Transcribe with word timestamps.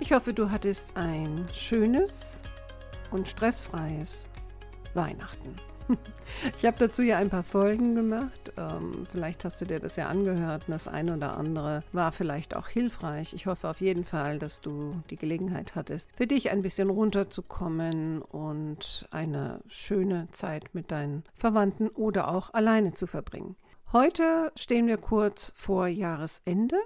Ich 0.00 0.12
hoffe, 0.12 0.34
du 0.34 0.50
hattest 0.50 0.96
ein 0.96 1.46
schönes 1.52 2.42
und 3.10 3.28
stressfreies 3.28 4.28
Weihnachten. 4.94 5.56
Ich 6.56 6.64
habe 6.64 6.78
dazu 6.78 7.02
ja 7.02 7.18
ein 7.18 7.28
paar 7.28 7.42
Folgen 7.42 7.94
gemacht. 7.94 8.52
Ähm, 8.56 9.06
vielleicht 9.12 9.44
hast 9.44 9.60
du 9.60 9.66
dir 9.66 9.80
das 9.80 9.96
ja 9.96 10.08
angehört 10.08 10.64
und 10.66 10.72
das 10.72 10.88
eine 10.88 11.14
oder 11.14 11.36
andere 11.36 11.82
war 11.92 12.10
vielleicht 12.10 12.56
auch 12.56 12.68
hilfreich. 12.68 13.34
Ich 13.34 13.44
hoffe 13.44 13.68
auf 13.68 13.82
jeden 13.82 14.04
Fall, 14.04 14.38
dass 14.38 14.62
du 14.62 15.02
die 15.10 15.16
Gelegenheit 15.16 15.74
hattest, 15.74 16.10
für 16.16 16.26
dich 16.26 16.50
ein 16.50 16.62
bisschen 16.62 16.88
runterzukommen 16.88 18.22
und 18.22 19.06
eine 19.10 19.60
schöne 19.68 20.28
Zeit 20.32 20.74
mit 20.74 20.90
deinen 20.90 21.24
Verwandten 21.34 21.88
oder 21.88 22.28
auch 22.28 22.54
alleine 22.54 22.94
zu 22.94 23.06
verbringen. 23.06 23.54
Heute 23.92 24.50
stehen 24.56 24.86
wir 24.86 24.96
kurz 24.96 25.52
vor 25.54 25.86
Jahresende. 25.86 26.78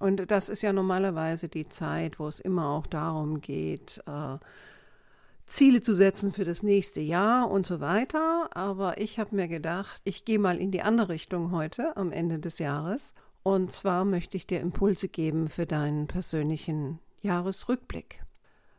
Und 0.00 0.30
das 0.30 0.48
ist 0.48 0.62
ja 0.62 0.72
normalerweise 0.72 1.48
die 1.48 1.68
Zeit, 1.68 2.18
wo 2.18 2.26
es 2.26 2.40
immer 2.40 2.70
auch 2.70 2.86
darum 2.86 3.40
geht, 3.40 4.02
äh, 4.06 4.38
Ziele 5.44 5.82
zu 5.82 5.92
setzen 5.94 6.32
für 6.32 6.44
das 6.44 6.62
nächste 6.62 7.00
Jahr 7.00 7.50
und 7.50 7.66
so 7.66 7.80
weiter. 7.80 8.48
Aber 8.56 8.98
ich 8.98 9.18
habe 9.18 9.36
mir 9.36 9.46
gedacht, 9.46 10.00
ich 10.04 10.24
gehe 10.24 10.38
mal 10.38 10.58
in 10.58 10.70
die 10.70 10.80
andere 10.80 11.10
Richtung 11.10 11.52
heute 11.52 11.96
am 11.98 12.12
Ende 12.12 12.38
des 12.38 12.58
Jahres. 12.58 13.14
Und 13.42 13.70
zwar 13.70 14.06
möchte 14.06 14.36
ich 14.38 14.46
dir 14.46 14.60
Impulse 14.60 15.08
geben 15.08 15.48
für 15.48 15.66
deinen 15.66 16.06
persönlichen 16.06 16.98
Jahresrückblick. 17.20 18.24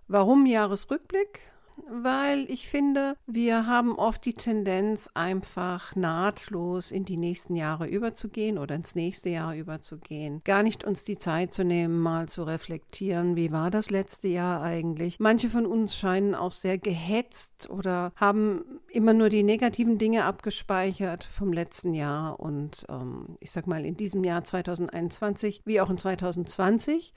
Warum 0.08 0.48
Jahresrückblick? 0.48 1.42
Weil 1.88 2.50
ich 2.50 2.70
finde, 2.70 3.16
wir 3.28 3.68
haben 3.68 3.96
oft 3.98 4.26
die 4.26 4.34
Tendenz, 4.34 5.10
einfach 5.14 5.96
nahtlos 5.96 6.92
in 6.92 7.04
die 7.04 7.18
nächsten 7.18 7.56
Jahre 7.56 7.88
überzugehen 7.88 8.58
oder 8.58 8.76
ins 8.76 8.96
nächste 8.96 9.30
Jahr 9.30 9.56
überzugehen. 9.56 10.42
Gar 10.44 10.64
nicht 10.64 10.84
uns 10.84 11.04
die 11.04 11.18
Zeit 11.18 11.54
zu 11.54 11.64
nehmen, 11.64 12.00
mal 12.00 12.30
zu 12.30 12.44
reflektieren, 12.44 13.36
wie 13.36 13.52
war 13.52 13.72
das 13.72 13.90
letzte 13.90 14.28
Jahr 14.28 14.62
eigentlich. 14.62 15.20
Manche 15.20 15.50
von 15.50 15.66
uns 15.66 15.96
scheinen 15.96 16.36
auch 16.36 16.52
sehr 16.52 16.78
gehetzt 16.78 17.70
oder 17.70 18.12
haben 18.16 18.64
immer 18.90 19.14
nur 19.14 19.30
die 19.30 19.44
negativen 19.44 19.98
Dinge 19.98 20.26
abgespeichert 20.26 21.24
vom 21.24 21.54
letzten 21.54 21.94
Jahr. 21.94 22.40
Und 22.40 22.86
ähm, 22.90 23.38
ich 23.40 23.52
sag 23.52 23.68
mal, 23.68 23.86
in 23.86 23.98
diesem 23.98 24.24
Jahr 24.24 24.44
2021 24.44 25.62
wie 25.66 25.82
auch 25.82 25.90
in 25.90 25.98
2020 25.98 27.14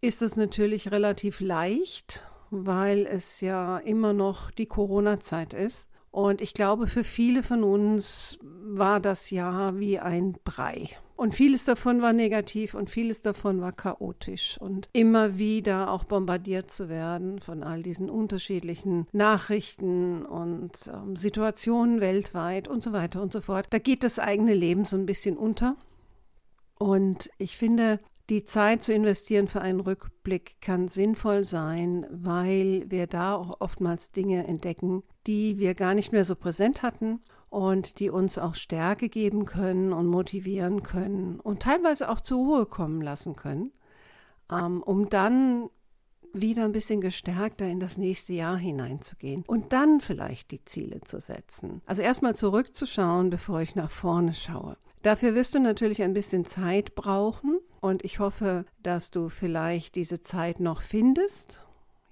ist 0.00 0.22
es 0.22 0.36
natürlich 0.36 0.90
relativ 0.92 1.40
leicht 1.40 2.22
weil 2.50 3.06
es 3.06 3.40
ja 3.40 3.78
immer 3.78 4.12
noch 4.12 4.50
die 4.50 4.66
Corona-Zeit 4.66 5.54
ist. 5.54 5.88
Und 6.10 6.40
ich 6.40 6.54
glaube, 6.54 6.86
für 6.86 7.04
viele 7.04 7.42
von 7.42 7.62
uns 7.62 8.38
war 8.42 9.00
das 9.00 9.30
Jahr 9.30 9.78
wie 9.78 9.98
ein 9.98 10.36
Brei. 10.44 10.88
Und 11.16 11.34
vieles 11.34 11.64
davon 11.64 12.02
war 12.02 12.12
negativ 12.12 12.74
und 12.74 12.90
vieles 12.90 13.22
davon 13.22 13.62
war 13.62 13.72
chaotisch. 13.72 14.58
Und 14.60 14.90
immer 14.92 15.38
wieder 15.38 15.90
auch 15.90 16.04
bombardiert 16.04 16.70
zu 16.70 16.90
werden 16.90 17.40
von 17.40 17.62
all 17.62 17.82
diesen 17.82 18.10
unterschiedlichen 18.10 19.06
Nachrichten 19.12 20.26
und 20.26 20.72
ähm, 20.92 21.16
Situationen 21.16 22.02
weltweit 22.02 22.68
und 22.68 22.82
so 22.82 22.92
weiter 22.92 23.22
und 23.22 23.32
so 23.32 23.40
fort. 23.40 23.66
Da 23.70 23.78
geht 23.78 24.04
das 24.04 24.18
eigene 24.18 24.52
Leben 24.52 24.84
so 24.84 24.96
ein 24.96 25.06
bisschen 25.06 25.38
unter. 25.38 25.76
Und 26.78 27.30
ich 27.38 27.56
finde, 27.56 27.98
die 28.28 28.44
Zeit 28.44 28.82
zu 28.82 28.92
investieren 28.92 29.46
für 29.46 29.60
einen 29.60 29.80
Rückblick 29.80 30.60
kann 30.60 30.88
sinnvoll 30.88 31.44
sein, 31.44 32.06
weil 32.10 32.84
wir 32.88 33.06
da 33.06 33.36
auch 33.36 33.60
oftmals 33.60 34.10
Dinge 34.10 34.46
entdecken, 34.46 35.04
die 35.26 35.58
wir 35.58 35.74
gar 35.74 35.94
nicht 35.94 36.12
mehr 36.12 36.24
so 36.24 36.34
präsent 36.34 36.82
hatten 36.82 37.20
und 37.50 38.00
die 38.00 38.10
uns 38.10 38.36
auch 38.36 38.56
Stärke 38.56 39.08
geben 39.08 39.44
können 39.44 39.92
und 39.92 40.06
motivieren 40.06 40.82
können 40.82 41.38
und 41.38 41.62
teilweise 41.62 42.10
auch 42.10 42.20
zur 42.20 42.38
Ruhe 42.38 42.66
kommen 42.66 43.00
lassen 43.00 43.36
können, 43.36 43.70
ähm, 44.50 44.82
um 44.82 45.08
dann 45.08 45.70
wieder 46.32 46.64
ein 46.64 46.72
bisschen 46.72 47.00
gestärkter 47.00 47.66
in 47.66 47.80
das 47.80 47.96
nächste 47.96 48.32
Jahr 48.32 48.56
hineinzugehen 48.56 49.44
und 49.46 49.72
dann 49.72 50.00
vielleicht 50.00 50.50
die 50.50 50.64
Ziele 50.64 51.00
zu 51.00 51.20
setzen. 51.20 51.80
Also 51.86 52.02
erstmal 52.02 52.34
zurückzuschauen, 52.34 53.30
bevor 53.30 53.60
ich 53.60 53.76
nach 53.76 53.90
vorne 53.90 54.34
schaue. 54.34 54.76
Dafür 55.02 55.36
wirst 55.36 55.54
du 55.54 55.60
natürlich 55.60 56.02
ein 56.02 56.12
bisschen 56.12 56.44
Zeit 56.44 56.96
brauchen 56.96 57.60
und 57.86 58.04
ich 58.04 58.18
hoffe, 58.18 58.64
dass 58.82 59.10
du 59.10 59.28
vielleicht 59.28 59.94
diese 59.94 60.20
Zeit 60.20 60.60
noch 60.60 60.82
findest 60.82 61.60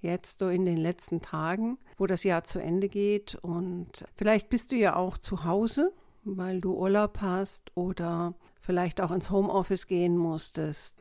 jetzt 0.01 0.39
so 0.39 0.51
in 0.51 0.67
den 0.67 0.77
letzten 0.77 1.23
Tagen, 1.23 1.79
wo 1.97 2.07
das 2.07 2.25
Jahr 2.25 2.45
zu 2.45 2.61
Ende 2.61 2.89
geht. 2.91 3.37
Und 3.37 4.05
vielleicht 4.15 4.51
bist 4.51 4.71
du 4.71 4.77
ja 4.77 4.97
auch 4.97 5.17
zu 5.17 5.45
Hause, 5.45 5.93
weil 6.25 6.61
du 6.61 6.75
Urlaub 6.75 7.23
hast 7.23 7.75
oder 7.75 8.35
vielleicht 8.61 9.01
auch 9.01 9.11
ins 9.11 9.31
Homeoffice 9.31 9.87
gehen 9.87 10.19
musstest. 10.19 10.99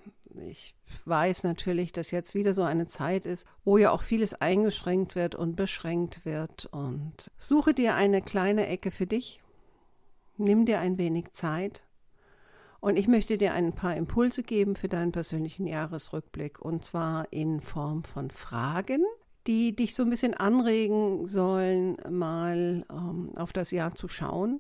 Ich 0.50 0.74
weiß 1.06 1.44
natürlich, 1.44 1.92
dass 1.92 2.12
jetzt 2.12 2.34
wieder 2.34 2.54
so 2.54 2.64
eine 2.64 2.86
Zeit 2.86 3.26
ist, 3.26 3.46
wo 3.66 3.78
ja 3.78 3.92
auch 3.92 4.04
vieles 4.04 4.36
eingeschränkt 4.36 5.16
wird 5.16 5.36
und 5.36 5.58
beschränkt 5.58 6.26
wird. 6.26 6.66
Und 6.72 7.30
suche 7.38 7.74
dir 7.74 7.96
eine 7.96 8.22
kleine 8.22 8.68
Ecke 8.68 8.90
für 8.90 9.06
dich, 9.06 9.44
Nimm 10.38 10.66
dir 10.66 10.80
ein 10.80 10.98
wenig 10.98 11.32
Zeit 11.32 11.84
und 12.84 12.98
ich 12.98 13.08
möchte 13.08 13.38
dir 13.38 13.54
ein 13.54 13.72
paar 13.72 13.96
Impulse 13.96 14.44
geben 14.44 14.76
für 14.76 14.90
deinen 14.90 15.14
persönlichen 15.14 15.68
Jahresrückblick 15.68 16.60
und 16.60 16.84
zwar 16.84 17.32
in 17.32 17.62
Form 17.62 18.04
von 18.04 18.30
Fragen, 18.30 19.06
die 19.48 19.74
dich 19.74 19.96
so 19.96 20.04
ein 20.04 20.10
bisschen 20.10 20.34
anregen 20.34 21.26
sollen, 21.26 21.96
mal 22.10 22.86
ähm, 22.92 23.32
auf 23.38 23.54
das 23.54 23.72
Jahr 23.72 23.96
zu 23.96 24.10
schauen. 24.10 24.60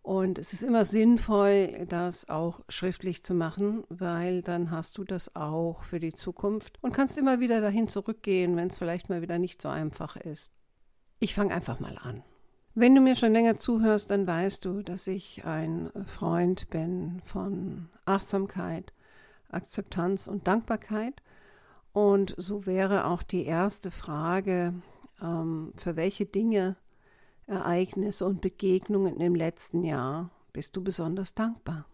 Und 0.00 0.38
es 0.38 0.54
ist 0.54 0.62
immer 0.62 0.86
sinnvoll, 0.86 1.84
das 1.90 2.26
auch 2.30 2.60
schriftlich 2.70 3.22
zu 3.22 3.34
machen, 3.34 3.84
weil 3.90 4.40
dann 4.40 4.70
hast 4.70 4.96
du 4.96 5.04
das 5.04 5.36
auch 5.36 5.82
für 5.82 6.00
die 6.00 6.14
Zukunft 6.14 6.78
und 6.80 6.94
kannst 6.94 7.18
immer 7.18 7.38
wieder 7.38 7.60
dahin 7.60 7.86
zurückgehen, 7.86 8.56
wenn 8.56 8.68
es 8.68 8.78
vielleicht 8.78 9.10
mal 9.10 9.20
wieder 9.20 9.38
nicht 9.38 9.60
so 9.60 9.68
einfach 9.68 10.16
ist. 10.16 10.54
Ich 11.18 11.34
fange 11.34 11.52
einfach 11.54 11.80
mal 11.80 11.98
an. 12.02 12.22
Wenn 12.78 12.94
du 12.94 13.00
mir 13.00 13.16
schon 13.16 13.32
länger 13.32 13.56
zuhörst, 13.56 14.10
dann 14.10 14.26
weißt 14.26 14.66
du, 14.66 14.82
dass 14.82 15.06
ich 15.06 15.46
ein 15.46 15.90
Freund 16.04 16.68
bin 16.68 17.22
von 17.24 17.88
Achtsamkeit, 18.04 18.92
Akzeptanz 19.48 20.26
und 20.26 20.46
Dankbarkeit. 20.46 21.22
Und 21.94 22.34
so 22.36 22.66
wäre 22.66 23.06
auch 23.06 23.22
die 23.22 23.46
erste 23.46 23.90
Frage, 23.90 24.74
ähm, 25.22 25.72
für 25.76 25.96
welche 25.96 26.26
Dinge, 26.26 26.76
Ereignisse 27.46 28.26
und 28.26 28.42
Begegnungen 28.42 29.20
im 29.20 29.34
letzten 29.34 29.82
Jahr 29.82 30.28
bist 30.52 30.76
du 30.76 30.84
besonders 30.84 31.34
dankbar? 31.34 31.86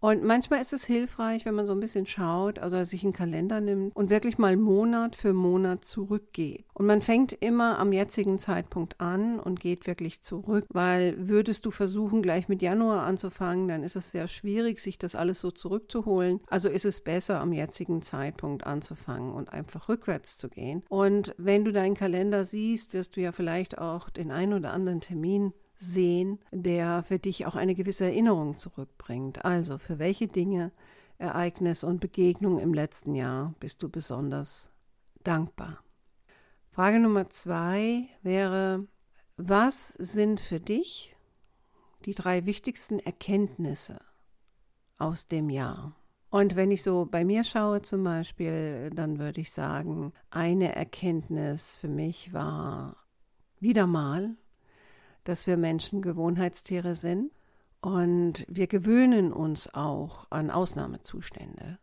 Und 0.00 0.22
manchmal 0.22 0.60
ist 0.60 0.72
es 0.72 0.84
hilfreich, 0.84 1.46
wenn 1.46 1.54
man 1.54 1.66
so 1.66 1.72
ein 1.72 1.80
bisschen 1.80 2.06
schaut, 2.06 2.58
also 2.58 2.82
sich 2.84 3.02
einen 3.02 3.12
Kalender 3.12 3.60
nimmt 3.60 3.96
und 3.96 4.10
wirklich 4.10 4.38
mal 4.38 4.56
Monat 4.56 5.16
für 5.16 5.32
Monat 5.32 5.84
zurückgeht. 5.84 6.64
Und 6.74 6.86
man 6.86 7.00
fängt 7.00 7.32
immer 7.32 7.78
am 7.78 7.92
jetzigen 7.92 8.38
Zeitpunkt 8.38 9.00
an 9.00 9.40
und 9.40 9.60
geht 9.60 9.86
wirklich 9.86 10.20
zurück, 10.20 10.66
weil 10.68 11.28
würdest 11.28 11.64
du 11.64 11.70
versuchen, 11.70 12.20
gleich 12.22 12.48
mit 12.48 12.60
Januar 12.60 13.04
anzufangen, 13.04 13.68
dann 13.68 13.82
ist 13.82 13.96
es 13.96 14.10
sehr 14.10 14.28
schwierig, 14.28 14.80
sich 14.80 14.98
das 14.98 15.14
alles 15.14 15.40
so 15.40 15.50
zurückzuholen. 15.50 16.40
Also 16.48 16.68
ist 16.68 16.84
es 16.84 17.00
besser, 17.00 17.40
am 17.40 17.52
jetzigen 17.52 18.02
Zeitpunkt 18.02 18.64
anzufangen 18.66 19.32
und 19.32 19.52
einfach 19.52 19.88
rückwärts 19.88 20.36
zu 20.36 20.48
gehen. 20.48 20.82
Und 20.88 21.34
wenn 21.38 21.64
du 21.64 21.72
deinen 21.72 21.94
Kalender 21.94 22.44
siehst, 22.44 22.92
wirst 22.92 23.16
du 23.16 23.22
ja 23.22 23.32
vielleicht 23.32 23.78
auch 23.78 24.10
den 24.10 24.30
einen 24.30 24.52
oder 24.52 24.72
anderen 24.72 25.00
Termin 25.00 25.52
sehen, 25.78 26.38
der 26.50 27.02
für 27.02 27.18
dich 27.18 27.46
auch 27.46 27.54
eine 27.56 27.74
gewisse 27.74 28.06
Erinnerung 28.06 28.56
zurückbringt. 28.56 29.44
Also 29.44 29.78
für 29.78 29.98
welche 29.98 30.28
Dinge, 30.28 30.72
Ereignisse 31.18 31.86
und 31.86 32.00
Begegnungen 32.00 32.58
im 32.58 32.74
letzten 32.74 33.14
Jahr 33.14 33.54
bist 33.60 33.82
du 33.82 33.88
besonders 33.88 34.70
dankbar? 35.24 35.82
Frage 36.70 37.00
Nummer 37.00 37.30
zwei 37.30 38.08
wäre, 38.22 38.86
was 39.36 39.88
sind 39.94 40.40
für 40.40 40.60
dich 40.60 41.16
die 42.04 42.14
drei 42.14 42.46
wichtigsten 42.46 42.98
Erkenntnisse 42.98 44.00
aus 44.98 45.28
dem 45.28 45.50
Jahr? 45.50 45.96
Und 46.28 46.54
wenn 46.54 46.70
ich 46.70 46.82
so 46.82 47.06
bei 47.10 47.24
mir 47.24 47.44
schaue 47.44 47.82
zum 47.82 48.04
Beispiel, 48.04 48.90
dann 48.90 49.18
würde 49.18 49.40
ich 49.40 49.52
sagen, 49.52 50.12
eine 50.28 50.74
Erkenntnis 50.74 51.74
für 51.74 51.88
mich 51.88 52.32
war 52.32 52.96
wieder 53.58 53.86
mal, 53.86 54.36
dass 55.28 55.46
wir 55.46 55.56
Menschen 55.56 56.02
Gewohnheitstiere 56.02 56.94
sind 56.94 57.30
und 57.80 58.44
wir 58.48 58.66
gewöhnen 58.66 59.32
uns 59.32 59.72
auch 59.74 60.26
an 60.30 60.50
Ausnahmezustände. 60.50 61.78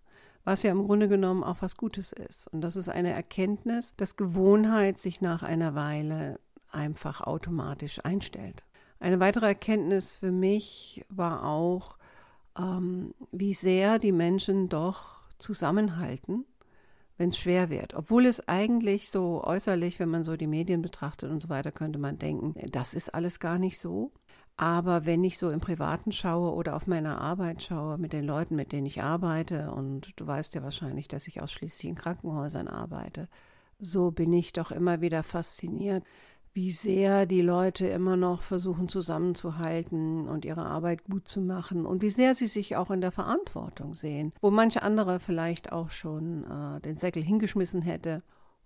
was 0.45 0.63
ja 0.63 0.71
im 0.71 0.83
Grunde 0.85 1.07
genommen 1.07 1.41
auch 1.41 1.61
was 1.61 1.77
Gutes 1.77 2.11
ist. 2.11 2.47
Und 2.47 2.59
das 2.59 2.75
ist 2.75 2.89
eine 2.89 3.13
Erkenntnis, 3.13 3.95
dass 3.95 4.17
Gewohnheit 4.17 4.97
sich 4.97 5.21
nach 5.21 5.41
einer 5.41 5.73
Weile 5.73 6.37
einfach 6.69 7.21
automatisch 7.21 8.03
einstellt. 8.03 8.63
Eine 8.99 9.19
weitere 9.19 9.45
Erkenntnis 9.45 10.13
für 10.13 10.31
mich 10.31 11.05
war 11.09 11.45
auch, 11.45 11.97
ähm, 12.57 13.13
wie 13.31 13.53
sehr 13.53 13.99
die 13.99 14.11
Menschen 14.11 14.69
doch 14.69 15.21
zusammenhalten, 15.37 16.45
wenn 17.17 17.29
es 17.29 17.37
schwer 17.37 17.69
wird. 17.69 17.93
Obwohl 17.93 18.25
es 18.25 18.47
eigentlich 18.47 19.09
so 19.09 19.43
äußerlich, 19.43 19.99
wenn 19.99 20.09
man 20.09 20.23
so 20.23 20.35
die 20.35 20.47
Medien 20.47 20.81
betrachtet 20.81 21.31
und 21.31 21.41
so 21.41 21.49
weiter, 21.49 21.71
könnte 21.71 21.99
man 21.99 22.19
denken, 22.19 22.55
das 22.71 22.93
ist 22.93 23.13
alles 23.13 23.39
gar 23.39 23.59
nicht 23.59 23.79
so. 23.79 24.11
Aber 24.55 25.05
wenn 25.05 25.23
ich 25.23 25.37
so 25.37 25.49
im 25.49 25.59
Privaten 25.59 26.11
schaue 26.11 26.53
oder 26.53 26.75
auf 26.75 26.85
meine 26.85 27.19
Arbeit 27.19 27.63
schaue, 27.63 27.97
mit 27.97 28.13
den 28.13 28.25
Leuten, 28.25 28.55
mit 28.55 28.71
denen 28.71 28.85
ich 28.85 29.01
arbeite, 29.01 29.71
und 29.71 30.13
du 30.19 30.27
weißt 30.27 30.53
ja 30.55 30.63
wahrscheinlich, 30.63 31.07
dass 31.07 31.27
ich 31.27 31.41
ausschließlich 31.41 31.89
in 31.89 31.95
Krankenhäusern 31.95 32.67
arbeite, 32.67 33.29
so 33.79 34.11
bin 34.11 34.31
ich 34.31 34.53
doch 34.53 34.71
immer 34.71 35.01
wieder 35.01 35.23
fasziniert, 35.23 36.03
wie 36.53 36.69
sehr 36.69 37.25
die 37.25 37.41
Leute 37.41 37.87
immer 37.87 38.15
noch 38.15 38.43
versuchen 38.43 38.87
zusammenzuhalten 38.87 40.27
und 40.27 40.45
ihre 40.45 40.65
Arbeit 40.65 41.03
gut 41.05 41.27
zu 41.27 41.41
machen 41.41 41.85
und 41.85 42.03
wie 42.03 42.11
sehr 42.11 42.35
sie 42.35 42.45
sich 42.45 42.75
auch 42.75 42.91
in 42.91 43.01
der 43.01 43.11
Verantwortung 43.11 43.95
sehen, 43.95 44.33
wo 44.39 44.51
manche 44.51 44.83
andere 44.83 45.19
vielleicht 45.19 45.71
auch 45.71 45.89
schon 45.89 46.43
äh, 46.43 46.79
den 46.81 46.97
Säckel 46.97 47.23
hingeschmissen 47.23 47.81
hätte. 47.81 48.21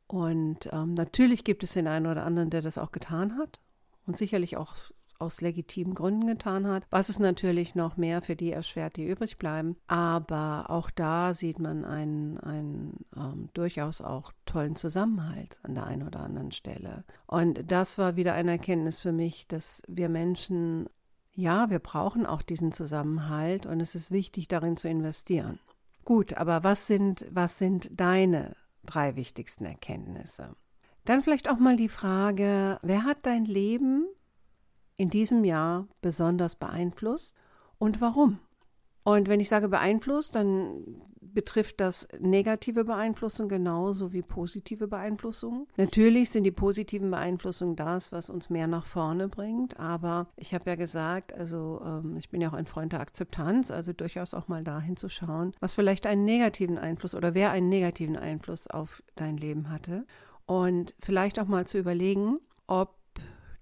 Und 0.05 0.69
ähm, 0.73 0.93
natürlich 0.95 1.45
gibt 1.45 1.63
es 1.63 1.73
den 1.73 1.87
einen 1.87 2.07
oder 2.07 2.25
anderen, 2.25 2.49
der 2.49 2.61
das 2.61 2.77
auch 2.77 2.91
getan 2.91 3.37
hat 3.37 3.59
und 4.05 4.17
sicherlich 4.17 4.57
auch 4.57 4.75
aus 5.19 5.41
legitimen 5.41 5.93
Gründen 5.93 6.27
getan 6.27 6.67
hat, 6.67 6.85
was 6.89 7.09
es 7.09 7.19
natürlich 7.19 7.75
noch 7.75 7.97
mehr 7.97 8.21
für 8.21 8.35
die 8.35 8.51
erschwert, 8.51 8.95
die 8.95 9.07
übrig 9.07 9.37
bleiben. 9.37 9.77
Aber 9.87 10.69
auch 10.69 10.89
da 10.89 11.33
sieht 11.33 11.59
man 11.59 11.85
einen, 11.85 12.37
einen 12.39 13.05
ähm, 13.15 13.49
durchaus 13.53 14.01
auch 14.01 14.31
tollen 14.45 14.75
Zusammenhalt 14.75 15.57
an 15.63 15.75
der 15.75 15.85
einen 15.85 16.07
oder 16.07 16.21
anderen 16.21 16.51
Stelle. 16.51 17.03
Und 17.25 17.71
das 17.71 17.97
war 17.97 18.15
wieder 18.15 18.33
eine 18.33 18.51
Erkenntnis 18.51 18.99
für 18.99 19.11
mich, 19.11 19.47
dass 19.47 19.83
wir 19.87 20.09
Menschen, 20.09 20.87
ja, 21.33 21.69
wir 21.69 21.79
brauchen 21.79 22.25
auch 22.25 22.41
diesen 22.41 22.71
Zusammenhalt 22.71 23.65
und 23.65 23.79
es 23.79 23.95
ist 23.95 24.11
wichtig, 24.11 24.47
darin 24.47 24.77
zu 24.77 24.87
investieren. 24.87 25.59
Gut, 26.05 26.35
aber 26.35 26.63
was 26.63 26.87
sind, 26.87 27.25
was 27.31 27.57
sind 27.57 27.89
deine 27.99 28.55
drei 28.85 29.15
wichtigsten 29.15 29.65
Erkenntnisse? 29.65 30.55
Dann 31.03 31.21
vielleicht 31.21 31.49
auch 31.49 31.57
mal 31.57 31.77
die 31.77 31.89
Frage, 31.89 32.79
wer 32.81 33.03
hat 33.05 33.19
dein 33.23 33.45
Leben 33.45 34.07
in 34.97 35.09
diesem 35.09 35.43
Jahr 35.43 35.87
besonders 36.01 36.55
beeinflusst 36.55 37.35
und 37.77 38.01
warum? 38.01 38.39
Und 39.03 39.29
wenn 39.29 39.39
ich 39.39 39.47
sage 39.47 39.69
beeinflusst, 39.69 40.35
dann 40.35 40.83
betrifft 41.21 41.79
das 41.79 42.07
negative 42.19 42.83
Beeinflussung 42.83 43.47
genauso 43.47 44.11
wie 44.11 44.23
positive 44.23 44.87
Beeinflussung. 44.87 45.67
Natürlich 45.77 46.31
sind 46.31 46.45
die 46.45 46.51
positiven 46.51 47.11
Beeinflussungen 47.11 47.75
das, 47.75 48.11
was 48.11 48.29
uns 48.29 48.49
mehr 48.49 48.67
nach 48.67 48.85
vorne 48.85 49.27
bringt, 49.27 49.79
aber 49.79 50.27
ich 50.35 50.53
habe 50.53 50.69
ja 50.71 50.75
gesagt, 50.75 51.31
also 51.31 51.79
ähm, 51.85 52.17
ich 52.17 52.29
bin 52.29 52.41
ja 52.41 52.49
auch 52.49 52.53
ein 52.53 52.65
Freund 52.65 52.91
der 52.91 53.01
Akzeptanz, 53.01 53.69
also 53.71 53.93
durchaus 53.93 54.33
auch 54.33 54.47
mal 54.47 54.63
dahin 54.63 54.97
zu 54.97 55.09
schauen, 55.09 55.53
was 55.59 55.75
vielleicht 55.75 56.07
einen 56.07 56.25
negativen 56.25 56.79
Einfluss 56.79 57.13
oder 57.13 57.35
wer 57.35 57.51
einen 57.51 57.69
negativen 57.69 58.17
Einfluss 58.17 58.67
auf 58.67 59.03
dein 59.15 59.37
Leben 59.37 59.69
hatte 59.69 60.05
und 60.47 60.95
vielleicht 60.99 61.39
auch 61.39 61.47
mal 61.47 61.67
zu 61.67 61.77
überlegen, 61.77 62.39
ob 62.65 62.96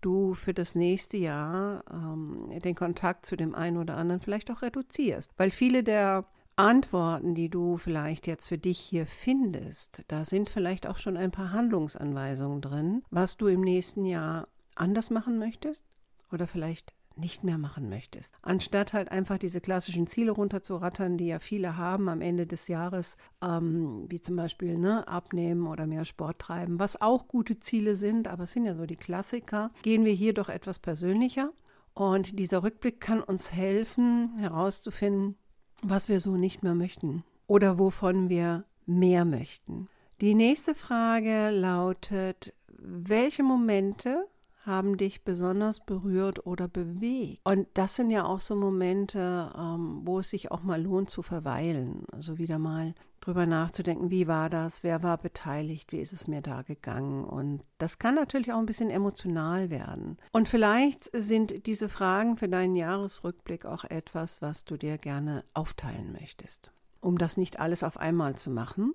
du 0.05 0.33
für 0.33 0.53
das 0.53 0.75
nächste 0.75 1.17
Jahr 1.17 1.83
ähm, 1.91 2.49
den 2.63 2.75
Kontakt 2.75 3.25
zu 3.25 3.35
dem 3.35 3.55
einen 3.55 3.77
oder 3.77 3.97
anderen 3.97 4.21
vielleicht 4.21 4.51
auch 4.51 4.61
reduzierst. 4.61 5.31
Weil 5.37 5.49
viele 5.49 5.83
der 5.83 6.25
Antworten, 6.55 7.35
die 7.35 7.49
du 7.49 7.75
vielleicht 7.77 8.27
jetzt 8.27 8.47
für 8.47 8.57
dich 8.57 8.79
hier 8.79 9.05
findest, 9.05 10.03
da 10.07 10.23
sind 10.23 10.49
vielleicht 10.49 10.87
auch 10.87 10.97
schon 10.97 11.17
ein 11.17 11.31
paar 11.31 11.51
Handlungsanweisungen 11.51 12.61
drin, 12.61 13.03
was 13.09 13.35
du 13.35 13.47
im 13.47 13.61
nächsten 13.61 14.05
Jahr 14.05 14.47
anders 14.75 15.09
machen 15.09 15.37
möchtest 15.37 15.83
oder 16.31 16.47
vielleicht 16.47 16.93
nicht 17.17 17.43
mehr 17.43 17.57
machen 17.57 17.89
möchtest. 17.89 18.33
Anstatt 18.41 18.93
halt 18.93 19.11
einfach 19.11 19.37
diese 19.37 19.61
klassischen 19.61 20.07
Ziele 20.07 20.31
runterzurattern, 20.31 21.17
die 21.17 21.27
ja 21.27 21.39
viele 21.39 21.77
haben 21.77 22.09
am 22.09 22.21
Ende 22.21 22.45
des 22.45 22.67
Jahres, 22.67 23.17
ähm, 23.41 24.05
wie 24.09 24.21
zum 24.21 24.35
Beispiel 24.35 24.77
ne, 24.77 25.07
abnehmen 25.07 25.67
oder 25.67 25.87
mehr 25.87 26.05
Sport 26.05 26.39
treiben, 26.39 26.79
was 26.79 27.01
auch 27.01 27.27
gute 27.27 27.59
Ziele 27.59 27.95
sind, 27.95 28.27
aber 28.27 28.43
es 28.43 28.53
sind 28.53 28.65
ja 28.65 28.75
so 28.75 28.85
die 28.85 28.95
Klassiker, 28.95 29.71
gehen 29.81 30.05
wir 30.05 30.13
hier 30.13 30.33
doch 30.33 30.49
etwas 30.49 30.79
persönlicher. 30.79 31.51
Und 31.93 32.39
dieser 32.39 32.63
Rückblick 32.63 32.99
kann 32.99 33.21
uns 33.23 33.53
helfen, 33.53 34.37
herauszufinden, 34.37 35.35
was 35.81 36.09
wir 36.09 36.19
so 36.19 36.35
nicht 36.35 36.61
mehr 36.61 36.75
möchten 36.75 37.23
oder 37.47 37.79
wovon 37.79 38.27
wir 38.29 38.65
mehr 38.85 39.25
möchten. 39.25 39.87
Die 40.21 40.35
nächste 40.35 40.75
Frage 40.75 41.49
lautet, 41.51 42.53
welche 42.67 43.43
Momente 43.43 44.27
haben 44.65 44.97
dich 44.97 45.23
besonders 45.23 45.79
berührt 45.79 46.45
oder 46.45 46.67
bewegt? 46.67 47.41
Und 47.43 47.67
das 47.73 47.95
sind 47.95 48.09
ja 48.09 48.25
auch 48.25 48.39
so 48.39 48.55
Momente, 48.55 49.51
ähm, 49.57 50.01
wo 50.03 50.19
es 50.19 50.29
sich 50.29 50.51
auch 50.51 50.63
mal 50.63 50.81
lohnt 50.81 51.09
zu 51.09 51.21
verweilen. 51.21 52.03
Also 52.11 52.37
wieder 52.37 52.59
mal 52.59 52.93
drüber 53.21 53.45
nachzudenken, 53.45 54.11
wie 54.11 54.27
war 54.27 54.49
das, 54.49 54.83
wer 54.83 55.01
war 55.01 55.17
beteiligt, 55.17 55.91
wie 55.91 55.99
ist 55.99 56.13
es 56.13 56.27
mir 56.27 56.41
da 56.41 56.61
gegangen. 56.61 57.25
Und 57.25 57.63
das 57.77 57.97
kann 57.97 58.15
natürlich 58.15 58.53
auch 58.53 58.59
ein 58.59 58.67
bisschen 58.67 58.89
emotional 58.89 59.69
werden. 59.69 60.17
Und 60.31 60.47
vielleicht 60.47 61.09
sind 61.11 61.65
diese 61.65 61.89
Fragen 61.89 62.37
für 62.37 62.47
deinen 62.47 62.75
Jahresrückblick 62.75 63.65
auch 63.65 63.83
etwas, 63.83 64.41
was 64.41 64.65
du 64.65 64.77
dir 64.77 64.97
gerne 64.97 65.43
aufteilen 65.53 66.11
möchtest, 66.11 66.71
um 67.01 67.17
das 67.17 67.37
nicht 67.37 67.59
alles 67.59 67.83
auf 67.83 67.97
einmal 67.97 68.35
zu 68.35 68.51
machen. 68.51 68.93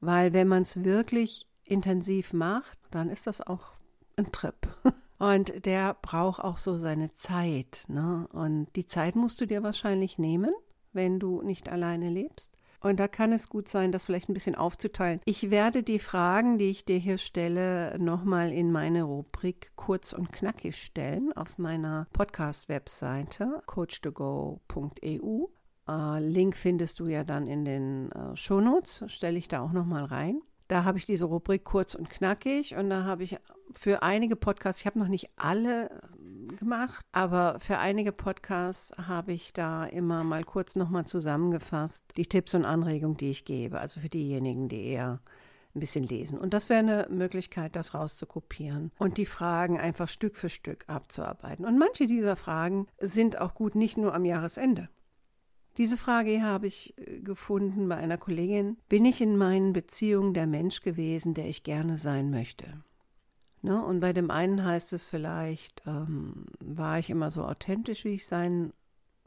Weil 0.00 0.32
wenn 0.32 0.48
man 0.48 0.62
es 0.62 0.84
wirklich 0.84 1.46
intensiv 1.64 2.32
macht, 2.32 2.78
dann 2.90 3.08
ist 3.08 3.26
das 3.26 3.40
auch 3.40 3.74
ein 4.16 4.30
Trip. 4.32 4.56
Und 5.22 5.66
der 5.66 5.94
braucht 6.02 6.42
auch 6.42 6.58
so 6.58 6.78
seine 6.78 7.12
Zeit. 7.12 7.84
Ne? 7.86 8.26
Und 8.32 8.66
die 8.74 8.86
Zeit 8.86 9.14
musst 9.14 9.40
du 9.40 9.46
dir 9.46 9.62
wahrscheinlich 9.62 10.18
nehmen, 10.18 10.50
wenn 10.92 11.20
du 11.20 11.42
nicht 11.42 11.68
alleine 11.68 12.10
lebst. 12.10 12.56
Und 12.80 12.98
da 12.98 13.06
kann 13.06 13.32
es 13.32 13.48
gut 13.48 13.68
sein, 13.68 13.92
das 13.92 14.02
vielleicht 14.02 14.28
ein 14.28 14.34
bisschen 14.34 14.56
aufzuteilen. 14.56 15.20
Ich 15.24 15.52
werde 15.52 15.84
die 15.84 16.00
Fragen, 16.00 16.58
die 16.58 16.70
ich 16.70 16.84
dir 16.84 16.98
hier 16.98 17.18
stelle, 17.18 17.96
nochmal 18.00 18.50
in 18.50 18.72
meine 18.72 19.04
Rubrik 19.04 19.70
kurz 19.76 20.12
und 20.12 20.32
knackig 20.32 20.76
stellen 20.76 21.32
auf 21.34 21.56
meiner 21.56 22.08
Podcast-Webseite 22.12 23.62
coach2go.eu. 23.68 25.46
Äh, 25.88 26.20
Link 26.20 26.56
findest 26.56 26.98
du 26.98 27.06
ja 27.06 27.22
dann 27.22 27.46
in 27.46 27.64
den 27.64 28.10
äh, 28.10 28.34
Shownotes, 28.34 29.04
stelle 29.06 29.38
ich 29.38 29.46
da 29.46 29.60
auch 29.60 29.72
nochmal 29.72 30.04
rein. 30.04 30.42
Da 30.68 30.84
habe 30.84 30.98
ich 30.98 31.06
diese 31.06 31.24
Rubrik 31.26 31.64
kurz 31.64 31.94
und 31.94 32.08
knackig 32.10 32.76
und 32.76 32.90
da 32.90 33.04
habe 33.04 33.22
ich 33.22 33.38
für 33.72 34.02
einige 34.02 34.36
Podcasts, 34.36 34.80
ich 34.80 34.86
habe 34.86 34.98
noch 34.98 35.08
nicht 35.08 35.30
alle 35.36 35.90
äh, 35.90 36.56
gemacht, 36.56 37.04
aber 37.12 37.58
für 37.58 37.78
einige 37.78 38.12
Podcasts 38.12 38.92
habe 38.96 39.32
ich 39.32 39.52
da 39.52 39.84
immer 39.84 40.24
mal 40.24 40.44
kurz 40.44 40.76
nochmal 40.76 41.06
zusammengefasst, 41.06 42.04
die 42.16 42.26
Tipps 42.26 42.54
und 42.54 42.64
Anregungen, 42.64 43.16
die 43.16 43.30
ich 43.30 43.44
gebe. 43.44 43.80
Also 43.80 44.00
für 44.00 44.08
diejenigen, 44.08 44.68
die 44.68 44.84
eher 44.86 45.20
ein 45.74 45.80
bisschen 45.80 46.06
lesen. 46.06 46.38
Und 46.38 46.52
das 46.52 46.68
wäre 46.68 46.80
eine 46.80 47.06
Möglichkeit, 47.10 47.76
das 47.76 47.94
rauszukopieren 47.94 48.92
und 48.98 49.16
die 49.16 49.26
Fragen 49.26 49.80
einfach 49.80 50.08
Stück 50.08 50.36
für 50.36 50.50
Stück 50.50 50.84
abzuarbeiten. 50.86 51.64
Und 51.64 51.78
manche 51.78 52.06
dieser 52.06 52.36
Fragen 52.36 52.86
sind 52.98 53.40
auch 53.40 53.54
gut, 53.54 53.74
nicht 53.74 53.96
nur 53.96 54.14
am 54.14 54.24
Jahresende. 54.24 54.88
Diese 55.78 55.96
Frage 55.96 56.42
habe 56.42 56.66
ich 56.66 56.94
äh, 56.98 57.20
gefunden 57.20 57.88
bei 57.88 57.96
einer 57.96 58.18
Kollegin. 58.18 58.76
Bin 58.88 59.04
ich 59.04 59.20
in 59.20 59.36
meinen 59.36 59.72
Beziehungen 59.72 60.34
der 60.34 60.46
Mensch 60.46 60.82
gewesen, 60.82 61.34
der 61.34 61.48
ich 61.48 61.62
gerne 61.62 61.98
sein 61.98 62.30
möchte? 62.30 62.82
Ne? 63.62 63.82
Und 63.82 64.00
bei 64.00 64.12
dem 64.12 64.30
einen 64.30 64.64
heißt 64.64 64.92
es 64.92 65.08
vielleicht, 65.08 65.82
ähm, 65.86 66.46
war 66.60 66.98
ich 66.98 67.10
immer 67.10 67.30
so 67.30 67.44
authentisch, 67.44 68.04
wie 68.04 68.14
ich 68.14 68.26
sein 68.26 68.72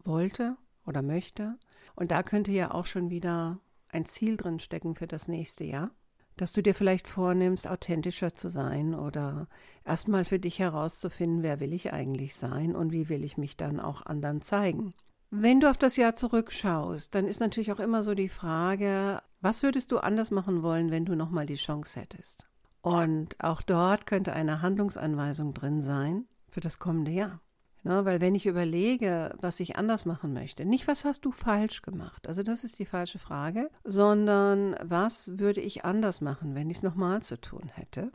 wollte 0.04 0.58
oder 0.86 1.02
möchte. 1.02 1.58
Und 1.96 2.12
da 2.12 2.22
könnte 2.22 2.52
ja 2.52 2.72
auch 2.72 2.86
schon 2.86 3.10
wieder 3.10 3.60
ein 3.90 4.06
Ziel 4.06 4.38
drin 4.38 4.60
stecken 4.60 4.96
für 4.96 5.08
das 5.08 5.28
nächste 5.28 5.64
Jahr, 5.64 5.92
dass 6.36 6.52
du 6.52 6.62
dir 6.62 6.76
vielleicht 6.76 7.08
vornimmst, 7.08 7.68
authentischer 7.68 8.36
zu 8.36 8.50
sein 8.50 8.94
oder 8.94 9.48
erstmal 9.86 10.26
für 10.26 10.38
dich 10.38 10.60
herauszufinden, 10.60 11.44
wer 11.44 11.62
will 11.62 11.74
ich 11.74 11.94
eigentlich 11.94 12.36
sein 12.36 12.76
und 12.76 12.92
wie 12.92 13.08
will 13.08 13.24
ich 13.24 13.38
mich 13.38 13.56
dann 13.56 13.80
auch 13.80 14.06
anderen 14.06 14.42
zeigen. 14.42 14.94
Wenn 15.38 15.60
du 15.60 15.70
auf 15.70 15.78
das 15.78 15.98
Jahr 15.98 16.16
zurückschaust, 16.16 17.14
dann 17.14 17.28
ist 17.28 17.42
natürlich 17.42 17.74
auch 17.74 17.82
immer 17.82 18.04
so 18.04 18.16
die 18.16 18.30
Frage, 18.30 19.22
was 19.42 19.64
würdest 19.64 19.92
du 19.92 19.98
anders 19.98 20.32
machen 20.32 20.64
wollen, 20.64 20.92
wenn 20.92 21.04
du 21.04 21.14
nochmal 21.14 21.46
die 21.46 21.56
Chance 21.56 22.00
hättest? 22.00 22.48
Und 22.82 23.36
auch 23.44 23.62
dort 23.62 24.06
könnte 24.06 24.32
eine 24.32 24.62
Handlungsanweisung 24.62 25.54
drin 25.54 25.82
sein 25.82 26.26
für 26.48 26.62
das 26.62 26.80
kommende 26.80 27.12
Jahr. 27.12 27.42
Ja, 27.84 28.06
weil 28.06 28.22
wenn 28.22 28.34
ich 28.34 28.46
überlege, 28.46 29.36
was 29.42 29.60
ich 29.60 29.76
anders 29.76 30.06
machen 30.06 30.32
möchte, 30.32 30.64
nicht 30.64 30.88
was 30.88 31.04
hast 31.04 31.26
du 31.26 31.34
falsch 31.34 31.82
gemacht, 31.82 32.28
also 32.30 32.42
das 32.42 32.64
ist 32.64 32.80
die 32.80 32.86
falsche 32.86 33.20
Frage, 33.20 33.70
sondern 33.84 34.78
was 34.82 35.38
würde 35.38 35.60
ich 35.60 35.84
anders 35.84 36.22
machen, 36.22 36.56
wenn 36.56 36.70
ich 36.70 36.78
es 36.78 36.84
nochmal 36.84 37.22
zu 37.22 37.40
tun 37.40 37.70
hätte? 37.74 38.12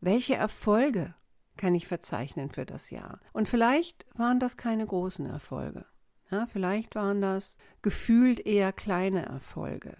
Welche 0.00 0.36
Erfolge 0.36 1.14
kann 1.56 1.74
ich 1.74 1.86
verzeichnen 1.86 2.50
für 2.50 2.66
das 2.66 2.90
Jahr? 2.90 3.20
Und 3.32 3.48
vielleicht 3.48 4.06
waren 4.16 4.40
das 4.40 4.56
keine 4.56 4.86
großen 4.86 5.26
Erfolge. 5.26 5.86
Ja, 6.30 6.46
vielleicht 6.46 6.94
waren 6.94 7.20
das 7.20 7.56
gefühlt 7.82 8.44
eher 8.44 8.72
kleine 8.72 9.26
Erfolge. 9.26 9.96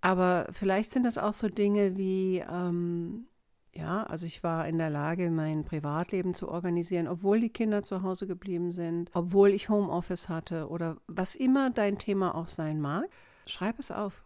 Aber 0.00 0.46
vielleicht 0.50 0.90
sind 0.90 1.04
das 1.04 1.18
auch 1.18 1.34
so 1.34 1.48
Dinge 1.48 1.96
wie, 1.96 2.42
ähm, 2.50 3.26
ja, 3.72 4.02
also 4.04 4.24
ich 4.24 4.42
war 4.42 4.66
in 4.66 4.78
der 4.78 4.88
Lage, 4.88 5.30
mein 5.30 5.64
Privatleben 5.64 6.32
zu 6.32 6.48
organisieren, 6.48 7.06
obwohl 7.06 7.40
die 7.40 7.50
Kinder 7.50 7.82
zu 7.82 8.02
Hause 8.02 8.26
geblieben 8.26 8.72
sind, 8.72 9.10
obwohl 9.12 9.50
ich 9.50 9.68
Homeoffice 9.68 10.28
hatte 10.28 10.68
oder 10.68 10.96
was 11.06 11.34
immer 11.34 11.70
dein 11.70 11.98
Thema 11.98 12.34
auch 12.34 12.48
sein 12.48 12.80
mag. 12.80 13.04
Schreib 13.46 13.78
es 13.78 13.90
auf. 13.90 14.24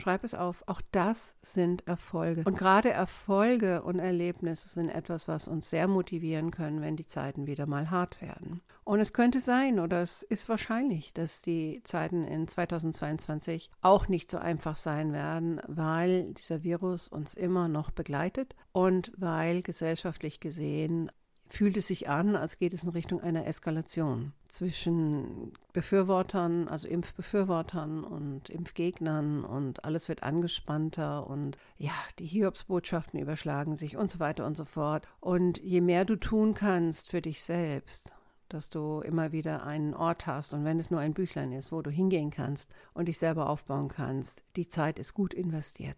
Schreib 0.00 0.24
es 0.24 0.34
auf. 0.34 0.64
Auch 0.66 0.80
das 0.92 1.36
sind 1.42 1.86
Erfolge. 1.86 2.42
Und 2.44 2.58
gerade 2.58 2.90
Erfolge 2.90 3.82
und 3.82 3.98
Erlebnisse 3.98 4.68
sind 4.68 4.88
etwas, 4.88 5.28
was 5.28 5.48
uns 5.48 5.70
sehr 5.70 5.88
motivieren 5.88 6.50
können, 6.50 6.80
wenn 6.80 6.96
die 6.96 7.06
Zeiten 7.06 7.46
wieder 7.46 7.66
mal 7.66 7.90
hart 7.90 8.20
werden. 8.20 8.60
Und 8.84 8.98
es 8.98 9.12
könnte 9.12 9.38
sein 9.38 9.78
oder 9.78 10.02
es 10.02 10.22
ist 10.22 10.48
wahrscheinlich, 10.48 11.12
dass 11.12 11.42
die 11.42 11.80
Zeiten 11.84 12.24
in 12.24 12.48
2022 12.48 13.70
auch 13.82 14.08
nicht 14.08 14.30
so 14.30 14.38
einfach 14.38 14.74
sein 14.74 15.12
werden, 15.12 15.60
weil 15.68 16.32
dieser 16.34 16.64
Virus 16.64 17.06
uns 17.06 17.34
immer 17.34 17.68
noch 17.68 17.90
begleitet 17.92 18.56
und 18.72 19.12
weil 19.16 19.62
gesellschaftlich 19.62 20.40
gesehen 20.40 21.12
fühlt 21.50 21.76
es 21.76 21.88
sich 21.88 22.08
an, 22.08 22.36
als 22.36 22.58
geht 22.58 22.72
es 22.72 22.84
in 22.84 22.90
Richtung 22.90 23.20
einer 23.20 23.46
Eskalation 23.46 24.32
zwischen 24.48 25.52
Befürwortern, 25.72 26.68
also 26.68 26.86
Impfbefürwortern 26.88 28.04
und 28.04 28.48
Impfgegnern 28.48 29.44
und 29.44 29.84
alles 29.84 30.08
wird 30.08 30.22
angespannter 30.22 31.26
und 31.26 31.58
ja, 31.76 31.92
die 32.18 32.26
Hiobsbotschaften 32.26 33.20
überschlagen 33.20 33.76
sich 33.76 33.96
und 33.96 34.10
so 34.10 34.20
weiter 34.20 34.46
und 34.46 34.56
so 34.56 34.64
fort. 34.64 35.06
Und 35.20 35.58
je 35.58 35.80
mehr 35.80 36.04
du 36.04 36.16
tun 36.16 36.54
kannst 36.54 37.10
für 37.10 37.20
dich 37.20 37.42
selbst, 37.42 38.14
dass 38.48 38.70
du 38.70 39.00
immer 39.00 39.32
wieder 39.32 39.66
einen 39.66 39.94
Ort 39.94 40.26
hast 40.26 40.54
und 40.54 40.64
wenn 40.64 40.78
es 40.78 40.90
nur 40.90 41.00
ein 41.00 41.14
Büchlein 41.14 41.52
ist, 41.52 41.72
wo 41.72 41.82
du 41.82 41.90
hingehen 41.90 42.30
kannst 42.30 42.72
und 42.94 43.06
dich 43.06 43.18
selber 43.18 43.48
aufbauen 43.48 43.88
kannst, 43.88 44.42
die 44.56 44.68
Zeit 44.68 44.98
ist 44.98 45.14
gut 45.14 45.34
investiert. 45.34 45.96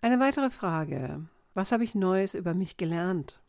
Eine 0.00 0.18
weitere 0.18 0.50
Frage. 0.50 1.26
Was 1.54 1.72
habe 1.72 1.84
ich 1.84 1.94
Neues 1.94 2.34
über 2.34 2.54
mich 2.54 2.78
gelernt? 2.78 3.42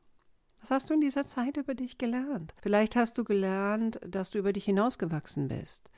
Was 0.63 0.71
hast 0.71 0.89
du 0.89 0.93
in 0.93 1.01
dieser 1.01 1.25
Zeit 1.25 1.57
über 1.57 1.75
dich 1.75 1.97
gelernt? 1.97 2.55
Vielleicht 2.61 2.95
hast 2.95 3.17
du 3.17 3.25
gelernt, 3.25 3.99
dass 4.07 4.31
du 4.31 4.37
über 4.37 4.53
dich 4.53 4.63
hinausgewachsen 4.63 5.49
bist. 5.49 5.89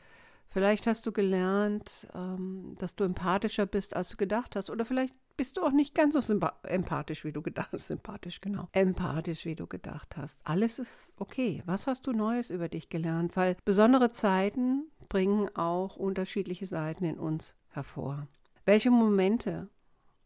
Vielleicht 0.47 0.87
hast 0.87 1.05
du 1.05 1.11
gelernt, 1.11 2.07
ähm, 2.15 2.75
dass 2.79 2.95
du 2.95 3.03
empathischer 3.03 3.67
bist, 3.67 3.95
als 3.95 4.09
du 4.09 4.17
gedacht 4.17 4.55
hast. 4.55 4.71
Oder 4.71 4.83
vielleicht 4.83 5.13
bist 5.37 5.57
du 5.57 5.61
auch 5.61 5.71
nicht 5.71 5.93
ganz 5.93 6.15
so 6.15 6.39
empathisch, 6.63 7.23
wie 7.23 7.31
du 7.31 7.43
gedacht 7.43 7.73
hast. 7.73 7.87
Sympathisch, 7.89 8.41
genau. 8.41 8.67
Empathisch, 8.71 9.45
wie 9.45 9.53
du 9.53 9.67
gedacht 9.67 10.17
hast. 10.17 10.39
Alles 10.45 10.79
ist 10.79 11.13
okay. 11.19 11.61
Was 11.67 11.85
hast 11.85 12.07
du 12.07 12.11
Neues 12.11 12.49
über 12.49 12.67
dich 12.67 12.89
gelernt? 12.89 13.37
Weil 13.37 13.57
besondere 13.65 14.09
Zeiten 14.09 14.85
bringen 15.09 15.47
auch 15.55 15.95
unterschiedliche 15.95 16.65
Seiten 16.65 17.05
in 17.05 17.19
uns 17.19 17.55
hervor. 17.69 18.27
Welche 18.65 18.89
Momente 18.89 19.69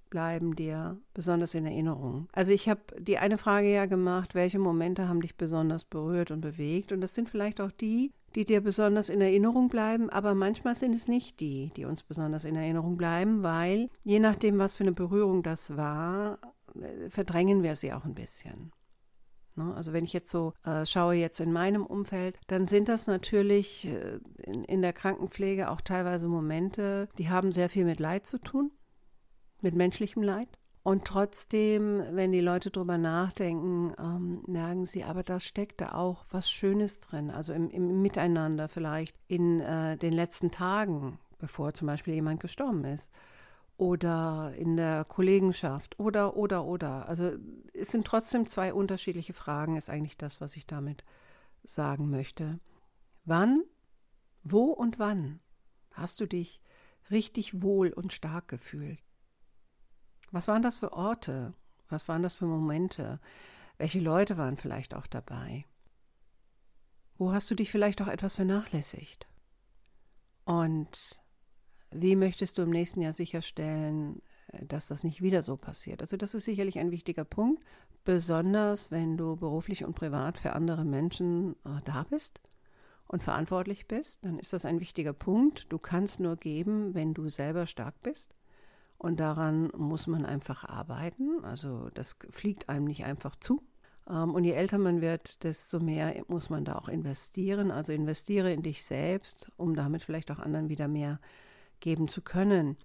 bleiben 0.09 0.55
dir 0.55 0.97
besonders 1.13 1.55
in 1.55 1.65
Erinnerung? 1.65 2.27
Also 2.33 2.51
ich 2.51 2.69
habe 2.69 2.81
die 2.99 3.17
eine 3.17 3.37
Frage 3.37 3.71
ja 3.71 3.85
gemacht, 3.85 4.35
welche 4.35 4.59
Momente 4.59 5.07
haben 5.07 5.21
dich 5.21 5.35
besonders 5.35 5.85
berührt 5.85 6.31
und 6.31 6.41
bewegt? 6.41 6.91
Und 6.91 7.01
das 7.01 7.15
sind 7.15 7.29
vielleicht 7.29 7.61
auch 7.61 7.71
die, 7.71 8.11
die 8.35 8.45
dir 8.45 8.61
besonders 8.61 9.09
in 9.09 9.21
Erinnerung 9.21 9.69
bleiben, 9.69 10.09
aber 10.09 10.35
manchmal 10.35 10.75
sind 10.75 10.93
es 10.93 11.07
nicht 11.07 11.39
die, 11.39 11.71
die 11.75 11.85
uns 11.85 12.03
besonders 12.03 12.45
in 12.45 12.55
Erinnerung 12.55 12.97
bleiben, 12.97 13.43
weil 13.43 13.89
je 14.03 14.19
nachdem, 14.19 14.59
was 14.59 14.75
für 14.75 14.83
eine 14.83 14.91
Berührung 14.91 15.43
das 15.43 15.75
war, 15.77 16.39
äh, 16.75 17.09
verdrängen 17.09 17.63
wir 17.63 17.75
sie 17.75 17.93
auch 17.93 18.05
ein 18.05 18.13
bisschen. 18.13 18.71
Ne? 19.55 19.73
Also 19.75 19.93
wenn 19.93 20.05
ich 20.05 20.13
jetzt 20.13 20.29
so 20.29 20.53
äh, 20.63 20.85
schaue 20.85 21.15
jetzt 21.15 21.39
in 21.39 21.51
meinem 21.51 21.85
Umfeld, 21.85 22.39
dann 22.47 22.67
sind 22.67 22.87
das 22.87 23.07
natürlich 23.07 23.87
äh, 23.87 24.19
in, 24.43 24.63
in 24.63 24.81
der 24.81 24.93
Krankenpflege 24.93 25.69
auch 25.69 25.81
teilweise 25.81 26.27
Momente, 26.27 27.09
die 27.17 27.29
haben 27.29 27.51
sehr 27.51 27.69
viel 27.69 27.85
mit 27.85 27.99
Leid 27.99 28.25
zu 28.25 28.37
tun 28.39 28.71
mit 29.61 29.75
menschlichem 29.75 30.23
Leid. 30.23 30.47
Und 30.81 31.05
trotzdem, 31.05 32.03
wenn 32.11 32.31
die 32.31 32.39
Leute 32.39 32.71
drüber 32.71 32.97
nachdenken, 32.97 33.93
ähm, 33.99 34.43
merken 34.47 34.85
sie, 34.85 35.03
aber 35.03 35.23
da 35.23 35.39
steckt 35.39 35.81
da 35.81 35.91
auch 35.91 36.25
was 36.31 36.49
Schönes 36.49 36.99
drin, 36.99 37.29
also 37.29 37.53
im, 37.53 37.69
im 37.69 38.01
Miteinander 38.01 38.69
vielleicht 38.69 39.15
in 39.27 39.59
äh, 39.59 39.97
den 39.97 40.13
letzten 40.13 40.51
Tagen, 40.51 41.19
bevor 41.37 41.73
zum 41.73 41.87
Beispiel 41.87 42.13
jemand 42.13 42.39
gestorben 42.39 42.85
ist 42.85 43.11
oder 43.79 44.53
in 44.57 44.75
der 44.75 45.05
Kollegenschaft 45.05 45.99
oder, 45.99 46.35
oder, 46.35 46.65
oder. 46.65 47.07
Also 47.07 47.31
es 47.73 47.89
sind 47.89 48.05
trotzdem 48.05 48.45
zwei 48.45 48.73
unterschiedliche 48.73 49.33
Fragen, 49.33 49.77
ist 49.77 49.89
eigentlich 49.89 50.17
das, 50.17 50.41
was 50.41 50.55
ich 50.57 50.65
damit 50.65 51.05
sagen 51.63 52.09
möchte. 52.09 52.59
Wann, 53.23 53.63
wo 54.43 54.65
und 54.65 54.99
wann 54.99 55.39
hast 55.91 56.19
du 56.19 56.25
dich 56.25 56.61
richtig 57.09 57.61
wohl 57.61 57.91
und 57.91 58.11
stark 58.11 58.47
gefühlt? 58.49 58.99
Was 60.31 60.47
waren 60.47 60.61
das 60.61 60.79
für 60.79 60.93
Orte? 60.93 61.53
Was 61.89 62.07
waren 62.07 62.23
das 62.23 62.35
für 62.35 62.45
Momente? 62.45 63.19
Welche 63.77 63.99
Leute 63.99 64.37
waren 64.37 64.57
vielleicht 64.57 64.93
auch 64.93 65.07
dabei? 65.07 65.65
Wo 67.17 67.33
hast 67.33 67.49
du 67.51 67.55
dich 67.55 67.71
vielleicht 67.71 68.01
auch 68.01 68.07
etwas 68.07 68.35
vernachlässigt? 68.35 69.27
Und 70.45 71.21
wie 71.91 72.15
möchtest 72.15 72.57
du 72.57 72.61
im 72.61 72.69
nächsten 72.69 73.01
Jahr 73.01 73.13
sicherstellen, 73.13 74.21
dass 74.61 74.87
das 74.87 75.03
nicht 75.03 75.21
wieder 75.21 75.41
so 75.41 75.57
passiert? 75.57 76.01
Also 76.01 76.17
das 76.17 76.35
ist 76.35 76.45
sicherlich 76.45 76.79
ein 76.79 76.91
wichtiger 76.91 77.25
Punkt, 77.25 77.63
besonders 78.03 78.91
wenn 78.91 79.17
du 79.17 79.35
beruflich 79.35 79.85
und 79.85 79.93
privat 79.93 80.37
für 80.37 80.53
andere 80.53 80.85
Menschen 80.85 81.55
äh, 81.65 81.81
da 81.85 82.03
bist 82.03 82.41
und 83.07 83.23
verantwortlich 83.23 83.87
bist, 83.87 84.23
dann 84.23 84.39
ist 84.39 84.53
das 84.53 84.65
ein 84.65 84.79
wichtiger 84.79 85.13
Punkt. 85.13 85.65
Du 85.69 85.77
kannst 85.77 86.19
nur 86.19 86.35
geben, 86.35 86.93
wenn 86.93 87.13
du 87.13 87.29
selber 87.29 87.65
stark 87.65 88.01
bist. 88.01 88.35
Und 88.99 89.21
daran 89.21 89.71
muss 89.77 90.07
man 90.07 90.25
einfach 90.25 90.65
arbeiten. 90.65 91.43
Also 91.43 91.89
das 91.93 92.17
fliegt 92.31 92.67
einem 92.67 92.83
nicht 92.83 93.05
einfach 93.05 93.35
zu. 93.37 93.63
Ähm, 94.09 94.35
und 94.35 94.43
je 94.43 94.51
älter 94.51 94.77
man 94.77 94.99
wird, 94.99 95.41
desto 95.43 95.79
mehr 95.79 96.21
muss 96.27 96.49
man 96.49 96.65
da 96.65 96.75
auch 96.75 96.89
investieren. 96.89 97.71
Also 97.71 97.93
investiere 97.93 98.51
in 98.51 98.61
dich 98.61 98.83
selbst, 98.83 99.51
um 99.55 99.73
damit 99.73 100.03
vielleicht 100.03 100.29
auch 100.31 100.39
anderen 100.39 100.67
wieder 100.67 100.89
mehr 100.89 101.21
geben 101.79 102.09
zu 102.09 102.21
können. 102.21 102.75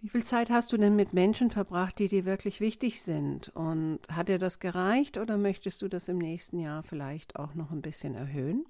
Wie 0.00 0.08
viel 0.08 0.24
Zeit 0.24 0.50
hast 0.50 0.72
du 0.72 0.76
denn 0.78 0.96
mit 0.96 1.12
Menschen 1.12 1.52
verbracht, 1.52 2.00
die 2.00 2.08
dir 2.08 2.24
wirklich 2.24 2.60
wichtig 2.60 3.00
sind? 3.00 3.48
Und 3.50 4.00
hat 4.10 4.28
dir 4.28 4.38
das 4.38 4.58
gereicht 4.58 5.16
oder 5.16 5.38
möchtest 5.38 5.80
du 5.80 5.88
das 5.88 6.08
im 6.08 6.18
nächsten 6.18 6.58
Jahr 6.58 6.82
vielleicht 6.82 7.36
auch 7.36 7.54
noch 7.54 7.70
ein 7.70 7.82
bisschen 7.82 8.16
erhöhen? 8.16 8.66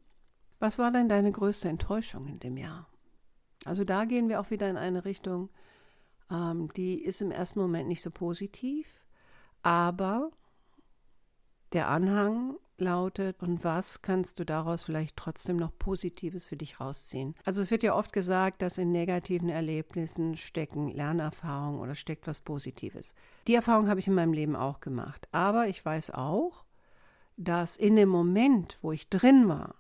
Was 0.59 0.78
war 0.78 0.92
denn 0.92 1.09
deine 1.09 1.33
größte 1.33 1.71
Enttäuschung 1.71 2.26
in 2.26 2.38
dem 2.38 2.59
Jahr? 2.59 2.87
Also 3.64 3.83
da 3.83 4.04
gehen 4.04 4.28
wir 4.28 4.40
auch 4.40 4.50
wieder 4.50 4.68
in 4.68 4.76
eine 4.76 5.06
Richtung, 5.06 5.49
ähm, 6.30 6.71
die 6.76 7.02
ist 7.02 7.23
im 7.23 7.30
ersten 7.30 7.61
Moment 7.61 7.88
nicht 7.88 8.02
so 8.02 8.11
positiv, 8.11 9.04
aber 9.62 10.30
der 11.73 11.88
Anhang 11.88 12.56
lautet, 12.78 13.42
und 13.42 13.64
was 13.64 14.02
kannst 14.02 14.38
du 14.38 14.45
daraus 14.45 14.85
vielleicht 14.85 15.16
trotzdem 15.16 15.56
noch 15.56 15.76
Positives 15.78 16.49
für 16.49 16.56
dich 16.56 16.80
rausziehen? 16.80 17.35
Also 17.45 17.62
es 17.62 17.71
wird 17.71 17.83
ja 17.83 17.95
oft 17.95 18.12
gesagt, 18.12 18.62
dass 18.62 18.78
in 18.78 18.92
negativen 18.92 19.49
Erlebnissen 19.49 20.37
stecken 20.37 20.88
Lernerfahrungen 20.88 21.80
oder 21.80 21.95
steckt 21.95 22.26
was 22.26 22.40
Positives. 22.40 23.14
Die 23.47 23.54
Erfahrung 23.54 23.88
habe 23.88 24.00
ich 24.00 24.06
in 24.06 24.14
meinem 24.14 24.33
Leben 24.33 24.56
auch 24.56 24.80
gemacht. 24.80 25.28
Aber 25.33 25.68
ich 25.68 25.85
weiß 25.85 26.11
auch, 26.12 26.64
dass 27.37 27.76
in 27.76 27.97
dem 27.97 28.09
Moment, 28.09 28.78
wo 28.83 28.92
ich 28.92 29.09
drin 29.09 29.49
war, 29.49 29.75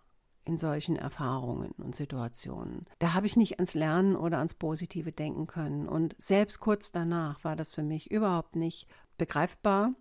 in 0.46 0.56
solchen 0.58 0.96
Erfahrungen 0.96 1.72
und 1.72 1.94
Situationen. 1.94 2.86
Da 2.98 3.14
habe 3.14 3.26
ich 3.26 3.36
nicht 3.36 3.58
ans 3.58 3.74
Lernen 3.74 4.16
oder 4.16 4.38
ans 4.38 4.54
Positive 4.54 5.12
denken 5.12 5.46
können. 5.46 5.88
Und 5.88 6.14
selbst 6.18 6.60
kurz 6.60 6.92
danach 6.92 7.42
war 7.44 7.56
das 7.56 7.74
für 7.74 7.82
mich 7.82 8.10
überhaupt 8.10 8.56
nicht 8.56 8.88
begreifbar 9.18 9.92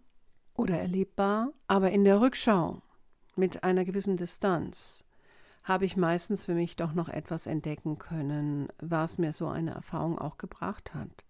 oder 0.55 0.79
erlebbar. 0.79 1.51
Aber 1.67 1.91
in 1.91 2.05
der 2.05 2.21
Rückschau 2.21 2.81
mit 3.35 3.63
einer 3.63 3.85
gewissen 3.85 4.17
Distanz 4.17 5.03
habe 5.63 5.85
ich 5.85 5.97
meistens 5.97 6.45
für 6.45 6.53
mich 6.53 6.75
doch 6.75 6.93
noch 6.93 7.09
etwas 7.09 7.47
entdecken 7.47 7.97
können, 7.97 8.67
was 8.79 9.17
mir 9.17 9.33
so 9.33 9.47
eine 9.47 9.71
Erfahrung 9.71 10.19
auch 10.19 10.37
gebracht 10.37 10.93
hat. 10.93 11.25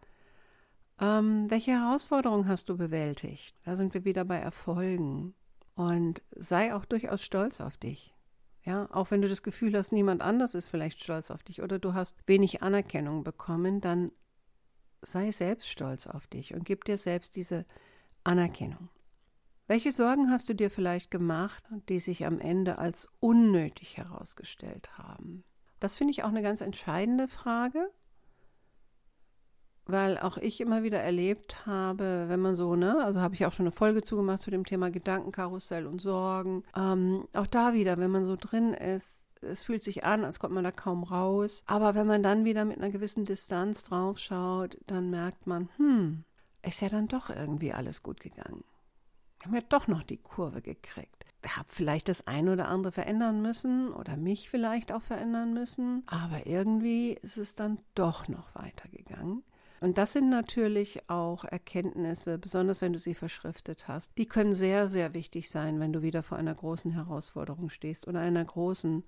Ähm, 0.99 1.49
welche 1.49 1.71
Herausforderungen 1.71 2.47
hast 2.47 2.67
du 2.67 2.77
bewältigt? 2.77 3.55
Da 3.63 3.77
sind 3.77 3.93
wir 3.93 4.03
wieder 4.03 4.25
bei 4.25 4.37
Erfolgen. 4.37 5.33
Und 5.75 6.23
sei 6.31 6.73
auch 6.73 6.85
durchaus 6.85 7.23
stolz 7.23 7.59
auf 7.59 7.75
dich. 7.77 8.14
Ja, 8.65 8.89
auch 8.91 9.11
wenn 9.11 9.21
du 9.21 9.29
das 9.29 9.43
Gefühl 9.43 9.77
hast, 9.77 9.91
niemand 9.91 10.21
anders 10.21 10.55
ist 10.55 10.67
vielleicht 10.67 11.03
stolz 11.03 11.29
auf 11.29 11.43
dich 11.43 11.61
oder 11.61 11.77
du 11.77 11.93
hast 11.93 12.17
wenig 12.27 12.63
Anerkennung 12.63 13.23
bekommen, 13.23 13.79
dann 13.79 14.11
sei 15.03 15.31
selbst 15.31 15.69
stolz 15.69 16.07
auf 16.07 16.25
dich 16.25 16.55
und 16.55 16.65
gib 16.65 16.83
dir 16.83 16.97
selbst 16.97 17.35
diese 17.35 17.65
Anerkennung. 18.23 18.89
Welche 19.67 19.91
Sorgen 19.91 20.31
hast 20.31 20.49
du 20.49 20.55
dir 20.55 20.71
vielleicht 20.71 21.11
gemacht, 21.11 21.63
die 21.89 21.99
sich 21.99 22.25
am 22.25 22.39
Ende 22.39 22.79
als 22.79 23.07
unnötig 23.19 23.97
herausgestellt 23.97 24.97
haben? 24.97 25.43
Das 25.79 25.97
finde 25.97 26.11
ich 26.11 26.23
auch 26.23 26.29
eine 26.29 26.41
ganz 26.41 26.61
entscheidende 26.61 27.27
Frage, 27.27 27.91
weil 29.87 30.17
auch 30.17 30.37
ich 30.37 30.61
immer 30.61 30.83
wieder 30.83 30.99
erlebt 30.99 31.65
habe, 31.65 32.25
wenn 32.27 32.39
man 32.39 32.55
so, 32.55 32.75
ne, 32.75 33.03
also 33.03 33.21
habe 33.21 33.35
ich 33.35 33.45
auch 33.45 33.51
schon 33.51 33.65
eine 33.65 33.71
Folge 33.71 34.01
zugemacht 34.01 34.39
zu 34.39 34.51
dem 34.51 34.65
Thema 34.65 34.89
Gedankenkarussell 34.89 35.85
und 35.85 36.01
Sorgen. 36.01 36.63
Ähm, 36.75 37.27
auch 37.33 37.47
da 37.47 37.73
wieder, 37.73 37.97
wenn 37.97 38.11
man 38.11 38.25
so 38.25 38.35
drin 38.35 38.73
ist, 38.73 39.23
es 39.41 39.61
fühlt 39.61 39.83
sich 39.83 40.03
an, 40.03 40.25
als 40.25 40.39
kommt 40.39 40.53
man 40.53 40.63
da 40.63 40.71
kaum 40.71 41.03
raus. 41.03 41.63
Aber 41.67 41.93
wenn 41.95 42.07
man 42.07 42.23
dann 42.23 42.45
wieder 42.45 42.65
mit 42.65 42.77
einer 42.77 42.89
gewissen 42.89 43.25
Distanz 43.25 43.83
drauf 43.83 44.17
schaut, 44.17 44.77
dann 44.87 45.09
merkt 45.09 45.45
man, 45.45 45.69
hm, 45.77 46.23
ist 46.63 46.81
ja 46.81 46.89
dann 46.89 47.07
doch 47.07 47.29
irgendwie 47.29 47.73
alles 47.73 48.01
gut 48.01 48.19
gegangen. 48.19 48.63
Wir 49.39 49.47
haben 49.47 49.55
ja 49.55 49.61
doch 49.69 49.87
noch 49.87 50.03
die 50.03 50.17
Kurve 50.17 50.61
gekriegt. 50.61 51.25
Ich 51.43 51.57
habe 51.57 51.67
vielleicht 51.69 52.09
das 52.09 52.25
eine 52.25 52.53
oder 52.53 52.67
andere 52.67 52.91
verändern 52.91 53.43
müssen 53.43 53.93
oder 53.93 54.17
mich 54.17 54.49
vielleicht 54.49 54.91
auch 54.91 55.03
verändern 55.03 55.53
müssen, 55.53 56.01
aber 56.07 56.47
irgendwie 56.47 57.19
ist 57.21 57.37
es 57.37 57.53
dann 57.53 57.77
doch 57.93 58.27
noch 58.27 58.55
weitergegangen. 58.55 59.43
Und 59.81 59.97
das 59.97 60.13
sind 60.13 60.29
natürlich 60.29 61.09
auch 61.09 61.43
Erkenntnisse, 61.43 62.37
besonders 62.37 62.81
wenn 62.81 62.93
du 62.93 62.99
sie 62.99 63.15
verschriftet 63.15 63.87
hast. 63.87 64.17
Die 64.17 64.25
können 64.25 64.53
sehr, 64.53 64.87
sehr 64.89 65.13
wichtig 65.13 65.49
sein, 65.49 65.79
wenn 65.79 65.93
du 65.93 66.01
wieder 66.01 66.23
vor 66.23 66.37
einer 66.37 66.55
großen 66.55 66.91
Herausforderung 66.91 67.69
stehst 67.69 68.07
oder 68.07 68.19
einer 68.19 68.43
großen 68.43 69.03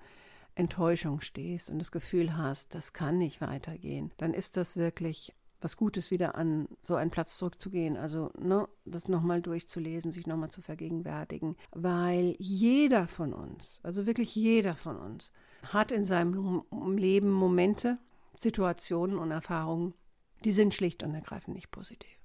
Enttäuschung 0.56 1.22
stehst 1.22 1.70
und 1.70 1.80
das 1.80 1.92
Gefühl 1.92 2.36
hast, 2.36 2.74
das 2.76 2.94
kann 2.94 3.18
nicht 3.18 3.42
weitergehen. 3.42 4.12
Dann 4.18 4.34
ist 4.34 4.58
das 4.58 4.76
wirklich 4.76 5.34
was 5.62 5.78
Gutes, 5.78 6.12
wieder 6.12 6.36
an 6.36 6.68
so 6.82 6.96
einen 6.96 7.10
Platz 7.10 7.38
zurückzugehen. 7.38 7.98
Also 7.98 8.32
ne, 8.40 8.68
das 8.86 9.08
nochmal 9.08 9.42
durchzulesen, 9.42 10.12
sich 10.12 10.28
nochmal 10.28 10.52
zu 10.52 10.62
vergegenwärtigen. 10.62 11.56
Weil 11.72 12.36
jeder 12.38 13.08
von 13.08 13.34
uns, 13.34 13.80
also 13.84 14.06
wirklich 14.06 14.36
jeder 14.36 14.76
von 14.76 14.98
uns, 14.98 15.32
hat 15.64 15.92
in 15.92 16.06
seinem 16.06 16.64
Leben 16.96 17.32
Momente, 17.32 17.98
Situationen 18.36 19.18
und 19.18 19.32
Erfahrungen, 19.32 19.94
die 20.44 20.52
sind 20.52 20.74
schlicht 20.74 21.04
und 21.04 21.14
ergreifend 21.14 21.56
nicht 21.56 21.72
positiv. 21.72 22.18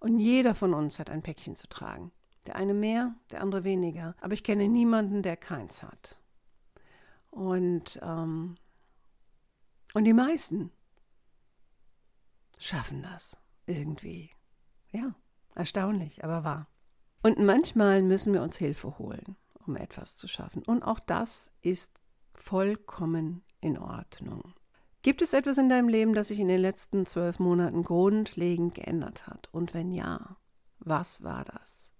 Und 0.00 0.18
jeder 0.18 0.54
von 0.54 0.74
uns 0.74 0.98
hat 0.98 1.10
ein 1.10 1.22
Päckchen 1.22 1.56
zu 1.56 1.68
tragen. 1.68 2.10
Der 2.46 2.56
eine 2.56 2.74
mehr, 2.74 3.14
der 3.30 3.42
andere 3.42 3.64
weniger. 3.64 4.16
Aber 4.20 4.32
ich 4.32 4.42
kenne 4.42 4.68
niemanden, 4.68 5.22
der 5.22 5.36
keins 5.36 5.82
hat. 5.82 6.18
Und, 7.30 8.00
ähm, 8.02 8.56
und 9.94 10.04
die 10.04 10.12
meisten 10.12 10.72
schaffen 12.58 13.02
das 13.02 13.36
irgendwie. 13.66 14.30
Ja, 14.90 15.14
erstaunlich, 15.54 16.24
aber 16.24 16.44
wahr. 16.44 16.66
Und 17.22 17.38
manchmal 17.38 18.02
müssen 18.02 18.32
wir 18.32 18.42
uns 18.42 18.56
Hilfe 18.56 18.98
holen, 18.98 19.36
um 19.66 19.76
etwas 19.76 20.16
zu 20.16 20.26
schaffen. 20.26 20.62
Und 20.62 20.82
auch 20.82 21.00
das 21.00 21.52
ist 21.60 22.00
vollkommen 22.34 23.42
in 23.60 23.78
Ordnung. 23.78 24.54
Gibt 25.02 25.22
es 25.22 25.32
etwas 25.32 25.56
in 25.56 25.70
deinem 25.70 25.88
Leben, 25.88 26.12
das 26.12 26.28
sich 26.28 26.38
in 26.38 26.48
den 26.48 26.60
letzten 26.60 27.06
zwölf 27.06 27.38
Monaten 27.38 27.84
grundlegend 27.84 28.74
geändert 28.74 29.26
hat? 29.26 29.48
Und 29.50 29.72
wenn 29.72 29.90
ja, 29.92 30.36
was 30.78 31.22
war 31.24 31.44
das? 31.44 31.90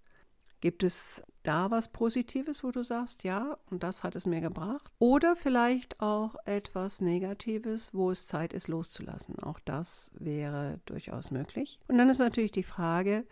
Gibt 0.59 0.83
es 0.83 1.23
da 1.41 1.71
was 1.71 1.91
Positives, 1.91 2.63
wo 2.63 2.69
du 2.69 2.83
sagst, 2.83 3.23
ja, 3.23 3.57
und 3.71 3.81
das 3.81 4.03
hat 4.03 4.15
es 4.15 4.27
mir 4.27 4.41
gebracht? 4.41 4.91
Oder 4.99 5.35
vielleicht 5.35 5.99
auch 5.99 6.35
etwas 6.45 7.01
Negatives, 7.01 7.91
wo 7.95 8.11
es 8.11 8.27
Zeit 8.27 8.53
ist, 8.53 8.67
loszulassen. 8.67 9.39
Auch 9.39 9.59
das 9.59 10.11
wäre 10.13 10.79
durchaus 10.85 11.31
möglich. 11.31 11.79
Und 11.87 11.97
dann 11.97 12.09
ist 12.09 12.19
natürlich 12.19 12.51
die 12.51 12.61
Frage, 12.61 13.25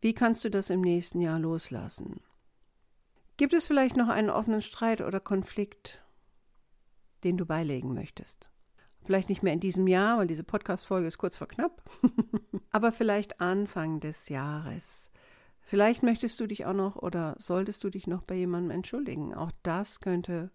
wie 0.00 0.14
kannst 0.14 0.44
du 0.44 0.50
das 0.50 0.70
im 0.70 0.80
nächsten 0.80 1.20
Jahr 1.20 1.38
loslassen? 1.38 2.20
Gibt 3.36 3.52
es 3.52 3.68
vielleicht 3.68 3.96
noch 3.96 4.08
einen 4.08 4.30
offenen 4.30 4.62
Streit 4.62 5.00
oder 5.00 5.20
Konflikt, 5.20 6.02
den 7.22 7.36
du 7.36 7.46
beilegen 7.46 7.94
möchtest? 7.94 8.50
Vielleicht 9.08 9.30
nicht 9.30 9.42
mehr 9.42 9.54
in 9.54 9.60
diesem 9.60 9.86
Jahr, 9.86 10.18
weil 10.18 10.26
diese 10.26 10.44
Podcast-Folge 10.44 11.06
ist 11.06 11.16
kurz 11.16 11.38
vor 11.38 11.48
knapp, 11.48 11.80
aber 12.70 12.92
vielleicht 12.92 13.40
Anfang 13.40 14.00
des 14.00 14.28
Jahres. 14.28 15.10
Vielleicht 15.62 16.02
möchtest 16.02 16.38
du 16.38 16.46
dich 16.46 16.66
auch 16.66 16.74
noch 16.74 16.96
oder 16.96 17.34
solltest 17.38 17.82
du 17.82 17.88
dich 17.88 18.06
noch 18.06 18.20
bei 18.20 18.34
jemandem 18.34 18.70
entschuldigen. 18.70 19.34
Auch 19.34 19.50
das 19.62 20.00
könnte 20.00 20.50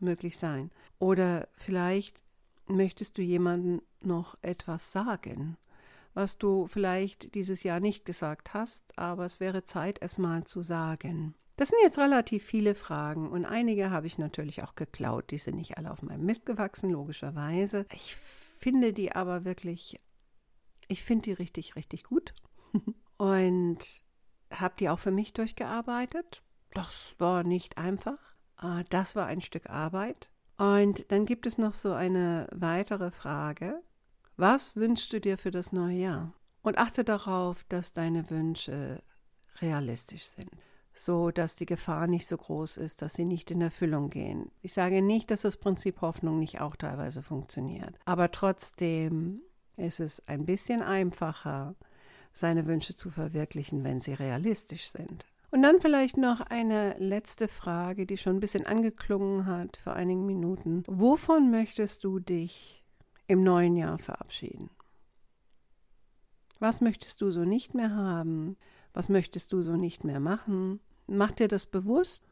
möglich 0.00 0.38
sein. 0.38 0.70
Oder 0.98 1.48
vielleicht 1.52 2.22
möchtest 2.66 3.18
du 3.18 3.22
jemandem 3.22 3.82
noch 4.00 4.38
etwas 4.40 4.90
sagen, 4.90 5.58
was 6.14 6.38
du 6.38 6.66
vielleicht 6.66 7.34
dieses 7.34 7.62
Jahr 7.62 7.78
nicht 7.78 8.06
gesagt 8.06 8.54
hast, 8.54 8.98
aber 8.98 9.26
es 9.26 9.38
wäre 9.38 9.64
Zeit, 9.64 9.98
es 10.00 10.16
mal 10.16 10.44
zu 10.44 10.62
sagen. 10.62 11.34
Das 11.58 11.70
sind 11.70 11.80
jetzt 11.82 11.98
relativ 11.98 12.44
viele 12.44 12.76
Fragen 12.76 13.28
und 13.28 13.44
einige 13.44 13.90
habe 13.90 14.06
ich 14.06 14.16
natürlich 14.16 14.62
auch 14.62 14.76
geklaut. 14.76 15.32
Die 15.32 15.38
sind 15.38 15.56
nicht 15.56 15.76
alle 15.76 15.90
auf 15.90 16.02
meinem 16.02 16.24
Mist 16.24 16.46
gewachsen, 16.46 16.88
logischerweise. 16.88 17.84
Ich 17.92 18.14
finde 18.14 18.92
die 18.92 19.10
aber 19.10 19.44
wirklich, 19.44 20.00
ich 20.86 21.02
finde 21.02 21.24
die 21.24 21.32
richtig, 21.32 21.74
richtig 21.74 22.04
gut. 22.04 22.32
und 23.16 24.04
habe 24.54 24.74
die 24.78 24.88
auch 24.88 25.00
für 25.00 25.10
mich 25.10 25.32
durchgearbeitet. 25.32 26.44
Das 26.74 27.16
war 27.18 27.42
nicht 27.42 27.76
einfach. 27.76 28.20
Äh, 28.62 28.84
das 28.90 29.16
war 29.16 29.26
ein 29.26 29.40
Stück 29.40 29.68
Arbeit. 29.68 30.30
Und 30.58 31.10
dann 31.10 31.26
gibt 31.26 31.44
es 31.44 31.58
noch 31.58 31.74
so 31.74 31.92
eine 31.92 32.46
weitere 32.52 33.10
Frage. 33.10 33.82
Was 34.36 34.76
wünschst 34.76 35.12
du 35.12 35.20
dir 35.20 35.36
für 35.36 35.50
das 35.50 35.72
neue 35.72 35.98
Jahr? 35.98 36.34
Und 36.62 36.78
achte 36.78 37.02
darauf, 37.02 37.64
dass 37.64 37.92
deine 37.92 38.30
Wünsche 38.30 39.02
realistisch 39.60 40.22
sind 40.22 40.52
so 40.98 41.30
dass 41.30 41.56
die 41.56 41.66
Gefahr 41.66 42.06
nicht 42.06 42.26
so 42.26 42.36
groß 42.36 42.76
ist, 42.78 43.02
dass 43.02 43.14
sie 43.14 43.24
nicht 43.24 43.50
in 43.50 43.60
Erfüllung 43.60 44.10
gehen. 44.10 44.50
Ich 44.62 44.72
sage 44.72 45.02
nicht, 45.02 45.30
dass 45.30 45.42
das 45.42 45.56
Prinzip 45.56 46.00
Hoffnung 46.00 46.38
nicht 46.38 46.60
auch 46.60 46.76
teilweise 46.76 47.22
funktioniert, 47.22 47.98
aber 48.04 48.30
trotzdem 48.30 49.40
ist 49.76 50.00
es 50.00 50.26
ein 50.26 50.44
bisschen 50.44 50.82
einfacher, 50.82 51.74
seine 52.32 52.66
Wünsche 52.66 52.94
zu 52.94 53.10
verwirklichen, 53.10 53.84
wenn 53.84 54.00
sie 54.00 54.14
realistisch 54.14 54.88
sind. 54.88 55.26
Und 55.50 55.62
dann 55.62 55.80
vielleicht 55.80 56.18
noch 56.18 56.40
eine 56.40 56.94
letzte 56.98 57.48
Frage, 57.48 58.06
die 58.06 58.18
schon 58.18 58.36
ein 58.36 58.40
bisschen 58.40 58.66
angeklungen 58.66 59.46
hat 59.46 59.78
vor 59.78 59.94
einigen 59.94 60.26
Minuten. 60.26 60.82
Wovon 60.86 61.50
möchtest 61.50 62.04
du 62.04 62.18
dich 62.18 62.84
im 63.26 63.42
neuen 63.42 63.76
Jahr 63.76 63.98
verabschieden? 63.98 64.70
Was 66.58 66.80
möchtest 66.80 67.20
du 67.20 67.30
so 67.30 67.44
nicht 67.44 67.74
mehr 67.74 67.94
haben? 67.94 68.56
Was 68.92 69.08
möchtest 69.08 69.52
du 69.52 69.62
so 69.62 69.76
nicht 69.76 70.04
mehr 70.04 70.20
machen? 70.20 70.80
Mach 71.08 71.32
dir 71.32 71.48
das 71.48 71.66
bewusst 71.66 72.26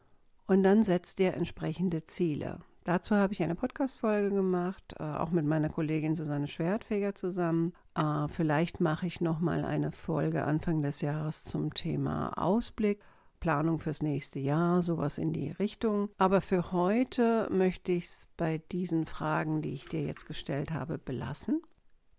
und 0.45 0.63
dann 0.63 0.83
setz 0.83 1.15
dir 1.15 1.33
entsprechende 1.33 2.03
Ziele. 2.05 2.59
Dazu 2.83 3.15
habe 3.15 3.33
ich 3.33 3.43
eine 3.43 3.55
Podcast-Folge 3.55 4.33
gemacht, 4.33 4.95
äh, 4.97 5.03
auch 5.03 5.31
mit 5.31 5.45
meiner 5.45 5.67
Kollegin 5.67 6.15
Susanne 6.15 6.47
Schwertfeger 6.47 7.15
zusammen. 7.15 7.73
Äh, 7.95 8.29
vielleicht 8.29 8.79
mache 8.79 9.07
ich 9.07 9.19
nochmal 9.19 9.65
eine 9.65 9.91
Folge 9.91 10.45
Anfang 10.45 10.81
des 10.81 11.01
Jahres 11.01 11.43
zum 11.43 11.73
Thema 11.73 12.37
Ausblick. 12.37 13.01
Planung 13.39 13.79
fürs 13.79 14.01
nächste 14.01 14.39
Jahr, 14.39 14.81
sowas 14.81 15.17
in 15.17 15.33
die 15.33 15.51
Richtung. 15.51 16.09
Aber 16.17 16.39
für 16.41 16.71
heute 16.71 17.49
möchte 17.51 17.91
ich 17.91 18.05
es 18.05 18.27
bei 18.37 18.59
diesen 18.71 19.05
Fragen, 19.05 19.61
die 19.61 19.73
ich 19.73 19.89
dir 19.89 20.03
jetzt 20.03 20.25
gestellt 20.25 20.71
habe, 20.71 20.97
belassen. 20.97 21.61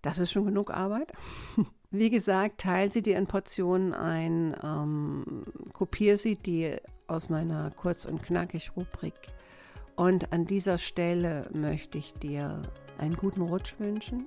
Das 0.03 0.19
ist 0.19 0.33
schon 0.33 0.47
genug 0.47 0.71
Arbeit. 0.71 1.13
Wie 1.91 2.11
gesagt, 2.11 2.61
teile 2.61 2.91
sie 2.91 3.03
dir 3.03 3.17
in 3.17 3.27
Portionen 3.27 3.95
ein, 3.95 4.55
ähm, 4.63 5.45
kopiere 5.73 6.19
sie 6.19 6.37
dir 6.37 6.81
aus 7.07 7.31
meiner 7.31 7.71
Kurz- 7.71 8.05
und 8.05 8.23
Knackig-Rubrik. 8.23 9.15
Und 9.97 10.33
an 10.33 10.45
dieser 10.45 10.79
Stelle 10.79 11.49
möchte 11.53 11.99
ich 11.99 12.13
dir 12.15 12.63
einen 12.99 13.17
guten 13.17 13.43
Rutsch 13.43 13.75
wünschen 13.79 14.27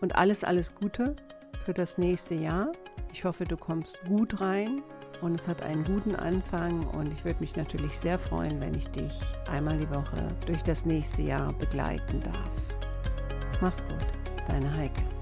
und 0.00 0.14
alles, 0.16 0.44
alles 0.44 0.74
Gute 0.74 1.16
für 1.64 1.74
das 1.74 1.98
nächste 1.98 2.34
Jahr. 2.34 2.72
Ich 3.12 3.24
hoffe, 3.24 3.44
du 3.44 3.56
kommst 3.56 3.98
gut 4.06 4.40
rein 4.40 4.82
und 5.20 5.34
es 5.34 5.48
hat 5.48 5.62
einen 5.62 5.84
guten 5.84 6.14
Anfang 6.14 6.86
und 6.88 7.12
ich 7.12 7.24
würde 7.24 7.40
mich 7.40 7.56
natürlich 7.56 7.98
sehr 7.98 8.18
freuen, 8.18 8.60
wenn 8.60 8.74
ich 8.74 8.88
dich 8.88 9.20
einmal 9.48 9.78
die 9.78 9.90
Woche 9.90 10.28
durch 10.46 10.62
das 10.62 10.86
nächste 10.86 11.22
Jahr 11.22 11.52
begleiten 11.52 12.20
darf. 12.20 13.60
Mach's 13.60 13.84
gut, 13.86 14.23
deine 14.48 14.70
Heike. 14.76 15.13